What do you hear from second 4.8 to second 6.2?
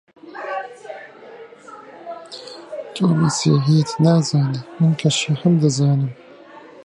کە شیعەم دەزانم: